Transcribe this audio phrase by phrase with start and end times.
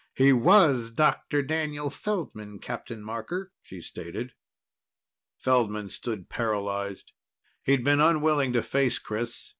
[0.15, 4.33] "He was Doctor Daniel Feldman, Captain Marker," she stated.
[5.37, 7.11] Feldman stood paralyzed.
[7.61, 9.49] He'd been unwilling to face Chris.